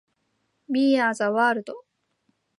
[0.67, 1.69] We are the world